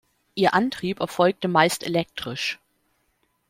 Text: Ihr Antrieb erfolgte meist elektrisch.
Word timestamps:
Ihr 0.33 0.55
Antrieb 0.55 0.99
erfolgte 0.99 1.47
meist 1.47 1.83
elektrisch. 1.83 2.59